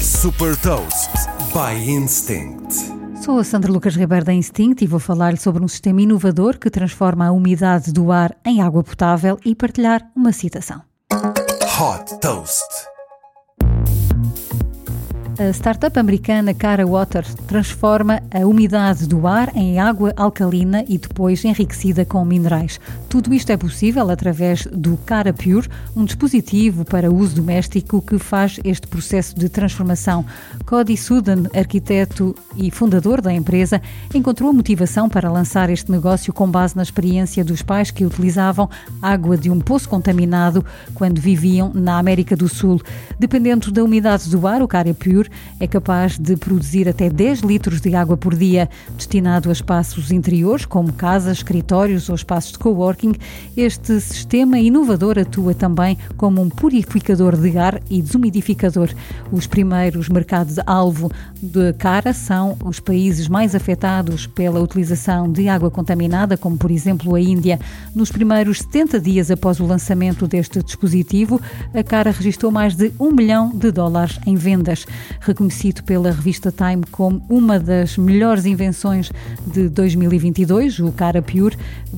[0.00, 1.10] Super Toast
[1.52, 2.74] by Instinct.
[3.22, 6.70] Sou a Sandra Lucas Ribeiro da Instinct e vou falar-lhe sobre um sistema inovador que
[6.70, 10.80] transforma a umidade do ar em água potável e partilhar uma citação.
[11.12, 12.64] Hot Toast.
[15.40, 21.42] A startup americana Cara Water transforma a umidade do ar em água alcalina e depois
[21.46, 22.78] enriquecida com minerais.
[23.08, 25.66] Tudo isto é possível através do Cara Pure,
[25.96, 30.26] um dispositivo para uso doméstico que faz este processo de transformação.
[30.66, 33.80] Cody Sudan, arquiteto e fundador da empresa,
[34.14, 38.68] encontrou a motivação para lançar este negócio com base na experiência dos pais que utilizavam
[39.00, 42.78] água de um poço contaminado quando viviam na América do Sul.
[43.18, 47.80] Dependendo da umidade do ar, o Cara Pure é capaz de produzir até 10 litros
[47.80, 53.14] de água por dia, destinado a espaços interiores, como casas, escritórios ou espaços de coworking.
[53.56, 58.90] Este sistema inovador atua também como um purificador de ar e desumidificador.
[59.30, 61.10] Os primeiros mercados-alvo
[61.42, 67.14] de cara são os países mais afetados pela utilização de água contaminada, como por exemplo
[67.14, 67.58] a Índia.
[67.94, 71.40] Nos primeiros 70 dias após o lançamento deste dispositivo,
[71.74, 74.86] a cara registrou mais de um milhão de dólares em vendas
[75.20, 79.10] reconhecido pela revista Time como uma das melhores invenções
[79.46, 80.80] de 2022.
[80.80, 81.56] O Cara Pure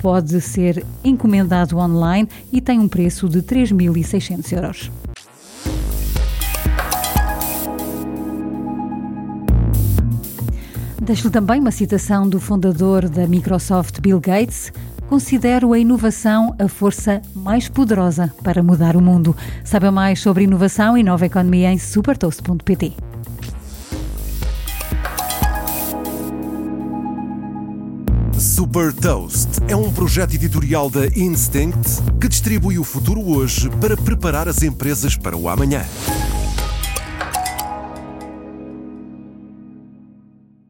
[0.00, 4.90] pode ser encomendado online e tem um preço de 3.600 euros.
[11.04, 14.72] Deixo-lhe também uma citação do fundador da Microsoft, Bill Gates.
[15.08, 19.36] Considero a inovação a força mais poderosa para mudar o mundo.
[19.62, 22.94] Saiba mais sobre inovação e nova economia em supertoast.pt.
[28.38, 34.48] Super Toast é um projeto editorial da Instinct que distribui o futuro hoje para preparar
[34.48, 35.84] as empresas para o amanhã.